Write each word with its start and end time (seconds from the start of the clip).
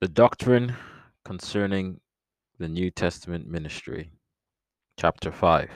The 0.00 0.06
doctrine 0.06 0.76
concerning 1.24 1.98
the 2.56 2.68
New 2.68 2.88
Testament 2.88 3.48
ministry, 3.48 4.12
chapter 4.96 5.32
5. 5.32 5.68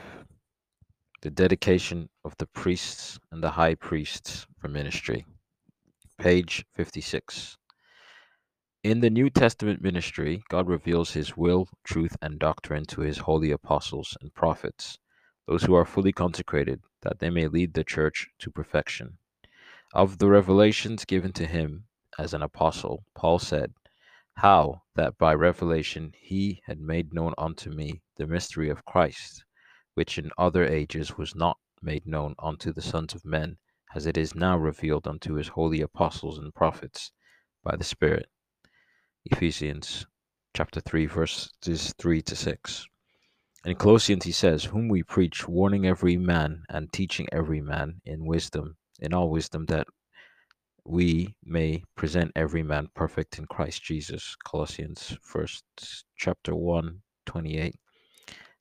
The 1.23 1.31
dedication 1.31 2.09
of 2.25 2.37
the 2.39 2.47
priests 2.47 3.19
and 3.33 3.43
the 3.43 3.51
high 3.51 3.75
priests 3.75 4.47
for 4.61 4.69
ministry, 4.69 5.27
page 6.19 6.65
56. 6.73 7.57
In 8.85 9.01
the 9.01 9.11
New 9.11 9.29
Testament 9.29 9.83
ministry, 9.83 10.45
God 10.49 10.69
reveals 10.69 11.11
his 11.11 11.37
will, 11.37 11.67
truth, 11.83 12.17
and 12.23 12.39
doctrine 12.39 12.85
to 12.91 13.01
his 13.01 13.19
holy 13.19 13.51
apostles 13.51 14.17
and 14.23 14.33
prophets, 14.33 15.01
those 15.49 15.65
who 15.65 15.75
are 15.75 15.85
fully 15.85 16.13
consecrated, 16.13 16.81
that 17.01 17.19
they 17.19 17.31
may 17.31 17.49
lead 17.49 17.75
the 17.75 17.83
church 17.83 18.29
to 18.39 18.53
perfection. 18.53 19.19
Of 19.93 20.19
the 20.19 20.29
revelations 20.29 21.05
given 21.05 21.33
to 21.33 21.47
him 21.49 21.87
as 22.21 22.33
an 22.33 22.43
apostle, 22.43 23.03
Paul 23.17 23.41
said, 23.41 23.73
how 24.37 24.83
that 24.95 25.17
by 25.19 25.35
revelation 25.35 26.13
he 26.19 26.61
had 26.67 26.81
made 26.81 27.13
known 27.13 27.35
unto 27.39 27.71
me 27.71 28.03
the 28.17 28.27
mystery 28.27 28.69
of 28.69 28.85
Christ, 28.85 29.45
which 29.95 30.19
in 30.19 30.31
other 30.37 30.65
ages 30.65 31.17
was 31.17 31.35
not 31.35 31.59
made 31.81 32.07
known 32.07 32.35
unto 32.39 32.73
the 32.73 32.83
sons 32.83 33.15
of 33.15 33.25
men, 33.25 33.59
as 33.95 34.07
it 34.07 34.17
is 34.17 34.35
now 34.35 34.57
revealed 34.57 35.07
unto 35.07 35.35
his 35.35 35.49
holy 35.49 35.81
apostles 35.81 36.39
and 36.39 36.55
prophets 36.55 37.13
by 37.63 37.77
the 37.77 37.85
Spirit. 37.85 38.27
Ephesians 39.25 40.07
chapter 40.55 40.81
3, 40.81 41.07
verses 41.07 41.95
3 41.99 42.23
to 42.23 42.35
6. 42.35 42.87
In 43.65 43.77
Colossians 43.77 44.25
he 44.25 44.33
says, 44.33 44.65
Whom 44.65 44.89
we 44.89 45.03
preach, 45.03 45.47
warning 45.47 45.87
every 45.87 46.17
man 46.17 46.65
and 46.69 46.93
teaching 46.93 47.29
every 47.31 47.61
man 47.61 48.01
in 48.05 48.25
wisdom, 48.25 48.77
in 48.99 49.15
all 49.15 49.31
wisdom 49.31 49.67
that 49.67 49.87
we 50.85 51.35
may 51.45 51.83
present 51.97 52.33
every 52.35 52.63
man 52.63 52.89
perfect 52.95 53.39
in 53.39 53.47
Christ 53.47 53.83
Jesus. 53.83 54.37
Colossians 54.45 55.17
first 55.23 55.65
chapter 56.17 56.55
1, 56.55 57.01
28. 57.27 57.75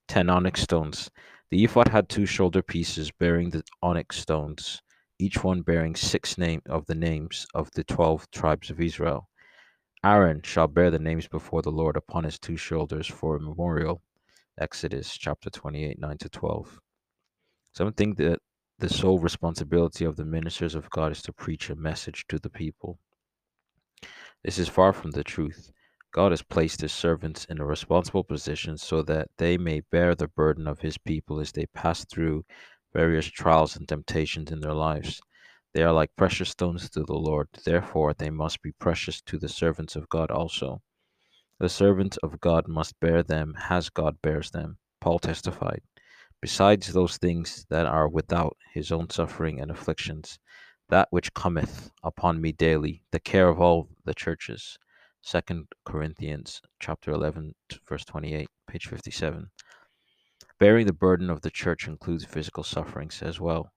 10 0.07 0.29
onyx 0.29 0.61
stones. 0.61 1.09
The 1.49 1.63
ephod 1.63 1.87
had 1.87 2.09
two 2.09 2.25
shoulder 2.25 2.61
pieces 2.61 3.11
bearing 3.11 3.49
the 3.49 3.63
onyx 3.81 4.17
stones, 4.17 4.81
each 5.19 5.43
one 5.43 5.61
bearing 5.61 5.95
six 5.95 6.37
name 6.37 6.61
of 6.67 6.85
the 6.85 6.95
names 6.95 7.45
of 7.53 7.69
the 7.71 7.83
twelve 7.83 8.29
tribes 8.31 8.69
of 8.69 8.79
Israel. 8.81 9.29
Aaron 10.03 10.41
shall 10.43 10.67
bear 10.67 10.91
the 10.91 10.99
names 10.99 11.27
before 11.27 11.61
the 11.61 11.71
Lord 11.71 11.95
upon 11.95 12.23
his 12.23 12.39
two 12.39 12.57
shoulders 12.57 13.07
for 13.07 13.35
a 13.35 13.39
memorial. 13.39 14.01
Exodus 14.59 15.15
chapter 15.17 15.49
28, 15.49 15.99
9 15.99 16.17
to 16.17 16.29
12. 16.29 16.79
Some 17.73 17.93
think 17.93 18.17
that 18.17 18.39
the 18.81 18.89
sole 18.89 19.19
responsibility 19.19 20.03
of 20.05 20.15
the 20.15 20.25
ministers 20.25 20.73
of 20.73 20.89
God 20.89 21.11
is 21.11 21.21
to 21.21 21.31
preach 21.31 21.69
a 21.69 21.75
message 21.75 22.25
to 22.27 22.39
the 22.39 22.49
people. 22.49 22.97
This 24.43 24.57
is 24.57 24.67
far 24.67 24.91
from 24.91 25.11
the 25.11 25.23
truth. 25.23 25.71
God 26.11 26.31
has 26.31 26.41
placed 26.41 26.81
his 26.81 26.91
servants 26.91 27.45
in 27.45 27.61
a 27.61 27.65
responsible 27.65 28.23
position 28.23 28.79
so 28.79 29.03
that 29.03 29.29
they 29.37 29.55
may 29.55 29.81
bear 29.91 30.15
the 30.15 30.29
burden 30.29 30.67
of 30.67 30.79
his 30.79 30.97
people 30.97 31.39
as 31.39 31.51
they 31.51 31.67
pass 31.67 32.05
through 32.05 32.43
various 32.91 33.27
trials 33.27 33.75
and 33.75 33.87
temptations 33.87 34.51
in 34.51 34.61
their 34.61 34.73
lives. 34.73 35.21
They 35.75 35.83
are 35.83 35.93
like 35.93 36.15
precious 36.15 36.49
stones 36.49 36.89
to 36.89 37.03
the 37.03 37.13
Lord, 37.13 37.49
therefore 37.63 38.15
they 38.15 38.31
must 38.31 38.63
be 38.63 38.71
precious 38.71 39.21
to 39.21 39.37
the 39.37 39.47
servants 39.47 39.95
of 39.95 40.09
God 40.09 40.31
also. 40.31 40.81
The 41.59 41.69
servants 41.69 42.17
of 42.23 42.41
God 42.41 42.67
must 42.67 42.99
bear 42.99 43.21
them 43.21 43.53
as 43.69 43.89
God 43.89 44.19
bears 44.23 44.49
them, 44.49 44.79
Paul 44.99 45.19
testified 45.19 45.83
besides 46.41 46.91
those 46.91 47.17
things 47.17 47.65
that 47.69 47.85
are 47.85 48.09
without 48.09 48.57
his 48.73 48.91
own 48.91 49.09
suffering 49.09 49.61
and 49.61 49.69
afflictions, 49.69 50.39
that 50.89 51.07
which 51.11 51.33
cometh 51.33 51.91
upon 52.03 52.41
me 52.41 52.51
daily, 52.51 53.03
the 53.11 53.19
care 53.19 53.47
of 53.47 53.61
all 53.61 53.87
the 54.05 54.13
churches. 54.13 54.77
Second 55.21 55.67
Corinthians 55.85 56.61
chapter 56.79 57.11
11 57.11 57.53
verse 57.87 58.03
28, 58.05 58.49
page 58.67 58.87
57. 58.87 59.51
Bearing 60.59 60.87
the 60.87 60.93
burden 60.93 61.29
of 61.29 61.41
the 61.41 61.51
church 61.51 61.87
includes 61.87 62.25
physical 62.25 62.63
sufferings 62.63 63.21
as 63.21 63.39
well. 63.39 63.71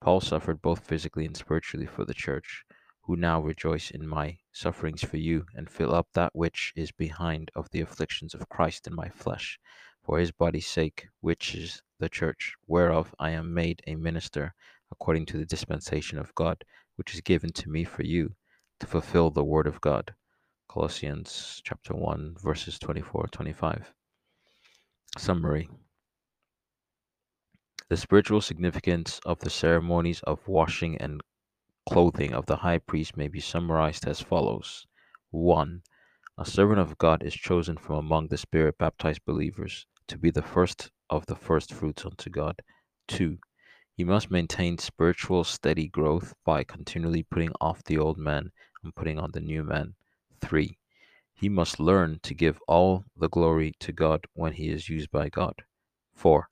Paul 0.00 0.20
suffered 0.20 0.60
both 0.60 0.84
physically 0.84 1.24
and 1.24 1.36
spiritually 1.36 1.86
for 1.86 2.04
the 2.04 2.14
church, 2.14 2.64
who 3.02 3.14
now 3.14 3.40
rejoice 3.40 3.90
in 3.90 4.08
my 4.08 4.38
sufferings 4.52 5.04
for 5.04 5.16
you, 5.16 5.46
and 5.54 5.70
fill 5.70 5.94
up 5.94 6.08
that 6.14 6.34
which 6.34 6.72
is 6.74 6.90
behind 6.90 7.50
of 7.54 7.70
the 7.70 7.80
afflictions 7.80 8.34
of 8.34 8.48
Christ 8.48 8.88
in 8.88 8.94
my 8.94 9.08
flesh, 9.08 9.60
for 10.04 10.18
his 10.18 10.32
body's 10.32 10.66
sake, 10.66 11.08
which 11.20 11.54
is 11.54 11.82
the 11.98 12.08
church, 12.08 12.54
whereof 12.66 13.14
I 13.18 13.30
am 13.30 13.54
made 13.54 13.82
a 13.86 13.94
minister 13.94 14.54
according 14.90 15.26
to 15.26 15.38
the 15.38 15.46
dispensation 15.46 16.18
of 16.18 16.34
God, 16.34 16.64
which 16.96 17.14
is 17.14 17.20
given 17.20 17.52
to 17.52 17.70
me 17.70 17.84
for 17.84 18.02
you, 18.02 18.34
to 18.80 18.86
fulfill 18.86 19.30
the 19.30 19.44
word 19.44 19.66
of 19.66 19.80
God. 19.80 20.14
Colossians 20.68 21.62
chapter 21.64 21.94
1, 21.94 22.36
verses 22.42 22.78
24 22.78 23.28
25. 23.28 23.92
Summary 25.16 25.68
The 27.88 27.96
spiritual 27.96 28.40
significance 28.40 29.20
of 29.24 29.38
the 29.38 29.50
ceremonies 29.50 30.20
of 30.22 30.48
washing 30.48 30.96
and 30.98 31.22
clothing 31.88 32.32
of 32.32 32.46
the 32.46 32.56
high 32.56 32.78
priest 32.78 33.16
may 33.16 33.28
be 33.28 33.40
summarized 33.40 34.06
as 34.06 34.20
follows 34.20 34.86
1. 35.30 35.82
A 36.38 36.44
servant 36.44 36.80
of 36.80 36.98
God 36.98 37.22
is 37.22 37.34
chosen 37.34 37.76
from 37.76 37.96
among 37.96 38.28
the 38.28 38.38
spirit 38.38 38.78
baptized 38.78 39.24
believers 39.24 39.86
to 40.12 40.18
be 40.18 40.30
the 40.30 40.42
first 40.42 40.90
of 41.08 41.24
the 41.24 41.34
first 41.34 41.72
fruits 41.72 42.04
unto 42.04 42.28
God. 42.28 42.60
2. 43.08 43.38
He 43.96 44.04
must 44.04 44.30
maintain 44.30 44.76
spiritual 44.76 45.42
steady 45.42 45.88
growth 45.88 46.34
by 46.44 46.64
continually 46.64 47.22
putting 47.22 47.50
off 47.62 47.82
the 47.84 47.96
old 47.96 48.18
man 48.18 48.52
and 48.84 48.94
putting 48.94 49.18
on 49.18 49.30
the 49.32 49.40
new 49.40 49.64
man. 49.64 49.94
3. 50.42 50.76
He 51.32 51.48
must 51.48 51.80
learn 51.80 52.20
to 52.24 52.34
give 52.34 52.60
all 52.68 53.06
the 53.16 53.30
glory 53.30 53.72
to 53.80 53.90
God 53.90 54.26
when 54.34 54.52
he 54.52 54.68
is 54.68 54.90
used 54.90 55.10
by 55.10 55.30
God. 55.30 55.54
4. 56.14 56.46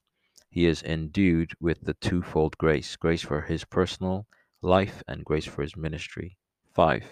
He 0.49 0.65
is 0.65 0.83
endued 0.83 1.53
with 1.61 1.83
the 1.83 1.95
twofold 2.01 2.57
grace 2.57 2.97
grace 2.97 3.23
for 3.23 3.43
his 3.43 3.67
personal 3.67 4.27
life 4.63 5.03
and 5.07 5.23
grace 5.23 5.45
for 5.45 5.61
his 5.61 5.77
ministry. 5.77 6.39
5. 6.73 7.05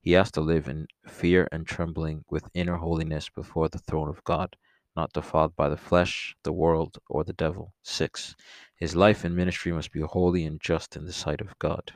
He 0.00 0.10
has 0.10 0.32
to 0.32 0.40
live 0.40 0.66
in 0.66 0.88
fear 1.06 1.46
and 1.52 1.64
trembling 1.64 2.24
with 2.28 2.50
inner 2.52 2.78
holiness 2.78 3.28
before 3.28 3.68
the 3.68 3.78
throne 3.78 4.08
of 4.08 4.24
God 4.24 4.56
not 4.96 5.12
defiled 5.12 5.56
by 5.56 5.68
the 5.68 5.76
flesh, 5.76 6.36
the 6.42 6.52
world, 6.52 6.98
or 7.08 7.24
the 7.24 7.32
devil. 7.32 7.74
6. 7.82 8.34
His 8.76 8.94
life 8.94 9.24
and 9.24 9.36
ministry 9.36 9.72
must 9.72 9.92
be 9.92 10.00
holy 10.00 10.44
and 10.44 10.60
just 10.60 10.96
in 10.96 11.04
the 11.04 11.12
sight 11.12 11.40
of 11.40 11.58
God. 11.58 11.92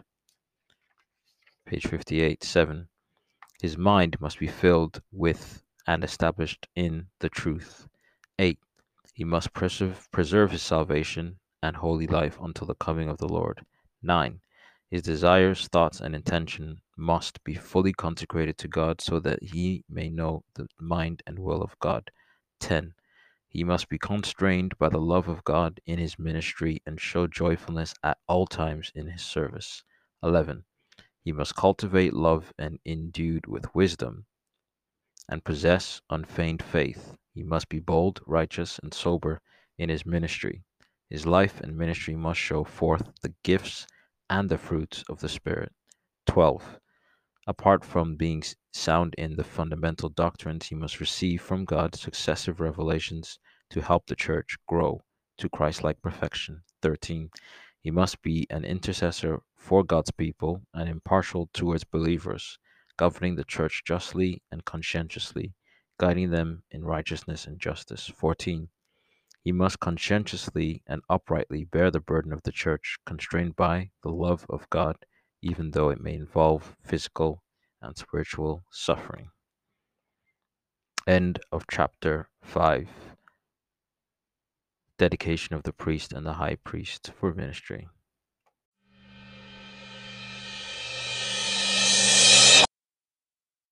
Page 1.67 1.87
58. 1.87 2.43
7. 2.43 2.89
His 3.61 3.77
mind 3.77 4.21
must 4.21 4.39
be 4.39 4.47
filled 4.47 5.03
with 5.13 5.63
and 5.87 6.05
established 6.05 6.69
in 6.75 7.07
the 7.21 7.29
truth. 7.29 7.89
8. 8.39 8.59
He 9.15 9.25
must 9.25 9.53
preserve, 9.53 10.09
preserve 10.13 10.53
his 10.53 10.63
salvation 10.63 11.39
and 11.63 11.77
holy 11.77 12.07
life 12.07 12.39
until 12.41 12.67
the 12.67 12.75
coming 12.75 13.09
of 13.09 13.19
the 13.19 13.29
Lord. 13.29 13.65
9. 14.03 14.41
His 14.91 15.03
desires, 15.03 15.69
thoughts, 15.69 16.01
and 16.01 16.15
intention 16.15 16.81
must 16.97 17.43
be 17.45 17.55
fully 17.55 17.93
consecrated 17.93 18.57
to 18.59 18.69
God 18.69 19.01
so 19.01 19.19
that 19.21 19.43
he 19.43 19.85
may 19.89 20.09
know 20.09 20.45
the 20.55 20.69
mind 20.81 21.23
and 21.27 21.39
will 21.39 21.63
of 21.63 21.79
God. 21.81 22.11
10. 22.61 22.95
He 23.49 23.65
must 23.65 23.89
be 23.89 23.99
constrained 23.99 24.77
by 24.79 24.89
the 24.89 25.01
love 25.01 25.29
of 25.29 25.45
God 25.45 25.81
in 25.87 25.99
his 25.99 26.19
ministry 26.19 26.83
and 26.87 27.01
show 27.01 27.27
joyfulness 27.27 27.95
at 28.03 28.19
all 28.29 28.47
times 28.47 28.93
in 28.95 29.07
his 29.07 29.23
service. 29.23 29.83
11. 30.23 30.65
He 31.23 31.33
must 31.33 31.57
cultivate 31.57 32.13
love 32.15 32.53
and 32.59 32.79
endued 32.85 33.47
with 33.47 33.75
wisdom 33.75 34.27
and 35.29 35.45
possess 35.45 36.01
unfeigned 36.11 36.63
faith. 36.63 37.17
He 37.35 37.43
must 37.43 37.69
be 37.69 37.81
bold, 37.81 38.21
righteous, 38.27 38.79
and 38.83 38.93
sober 38.93 39.41
in 39.79 39.89
his 39.89 40.07
ministry. 40.07 40.63
His 41.09 41.27
life 41.27 41.61
and 41.61 41.77
ministry 41.77 42.17
must 42.17 42.41
show 42.41 42.65
forth 42.65 43.11
the 43.23 43.35
gifts 43.43 43.87
and 44.29 44.49
the 44.49 44.59
fruits 44.59 45.05
of 45.09 45.21
the 45.21 45.29
Spirit. 45.29 45.73
12. 46.27 46.79
Apart 47.47 47.85
from 47.85 48.17
being 48.17 48.43
sound 48.79 49.15
in 49.19 49.37
the 49.37 49.45
fundamental 49.45 50.09
doctrines, 50.09 50.67
he 50.69 50.75
must 50.75 51.01
receive 51.01 51.43
from 51.43 51.65
God 51.65 51.95
successive 51.95 52.61
revelations 52.61 53.39
to 53.71 53.83
help 53.83 54.07
the 54.07 54.17
church 54.17 54.57
grow 54.67 55.03
to 55.39 55.49
Christ 55.49 55.83
like 55.83 56.01
perfection. 56.01 56.63
13. 56.83 57.31
He 57.81 57.91
must 57.91 58.23
be 58.23 58.47
an 58.51 58.65
intercessor 58.65 59.43
for 59.57 59.83
God's 59.85 60.11
people 60.11 60.63
and 60.73 60.89
impartial 60.89 61.51
towards 61.53 61.85
believers, 61.85 62.59
governing 62.97 63.35
the 63.35 63.45
church 63.45 63.83
justly 63.85 64.43
and 64.51 64.65
conscientiously, 64.65 65.55
guiding 65.99 66.31
them 66.31 66.63
in 66.71 66.85
righteousness 66.85 67.47
and 67.47 67.61
justice. 67.61 68.07
14. 68.07 68.69
He 69.43 69.53
must 69.53 69.81
conscientiously 69.81 70.83
and 70.87 71.03
uprightly 71.09 71.65
bear 71.65 71.91
the 71.91 72.01
burden 72.01 72.33
of 72.33 72.43
the 72.45 72.53
church, 72.53 72.97
constrained 73.05 73.57
by 73.57 73.91
the 74.03 74.11
love 74.11 74.47
of 74.49 74.71
God 74.71 74.97
even 75.41 75.71
though 75.71 75.91
it 75.91 76.01
may 76.01 76.15
involve 76.15 76.77
physical 76.83 77.43
and 77.81 77.97
spiritual 77.97 78.65
suffering. 78.71 79.31
End 81.07 81.41
of 81.53 81.65
chapter 81.71 82.29
5 82.43 82.89
Dedication 84.99 85.55
of 85.55 85.63
the 85.63 85.73
priest 85.73 86.13
and 86.13 86.27
the 86.27 86.35
high 86.35 86.57
priest 86.57 87.13
for 87.19 87.33
ministry. 87.33 87.89